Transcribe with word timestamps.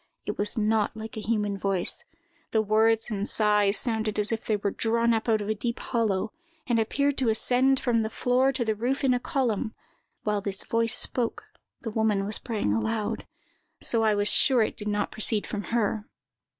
It 0.25 0.35
was 0.35 0.57
not 0.57 0.97
like 0.97 1.15
a 1.15 1.19
human 1.21 1.59
voice. 1.59 2.03
The 2.49 2.61
words 2.63 3.11
and 3.11 3.29
sighs 3.29 3.77
sounded 3.77 4.17
as 4.17 4.31
if 4.31 4.43
they 4.43 4.57
were 4.57 4.71
drawn 4.71 5.13
up 5.13 5.29
out 5.29 5.41
of 5.41 5.47
a 5.47 5.53
deep 5.53 5.77
hollow, 5.77 6.33
and 6.65 6.79
appeared 6.79 7.19
to 7.19 7.29
ascend 7.29 7.79
from 7.79 8.01
the 8.01 8.09
floor 8.09 8.51
to 8.51 8.65
the 8.65 8.73
roof 8.73 9.03
in 9.03 9.13
a 9.13 9.19
column; 9.19 9.75
while 10.23 10.41
this 10.41 10.63
voice 10.63 10.95
spoke, 10.95 11.43
the 11.81 11.91
woman 11.91 12.25
was 12.25 12.39
praying 12.39 12.73
aloud: 12.73 13.27
so 13.79 14.01
I 14.03 14.15
was 14.15 14.27
sure 14.27 14.63
it 14.63 14.75
did 14.75 14.87
not 14.87 15.11
proceed 15.11 15.45
from 15.45 15.65
her. 15.65 16.05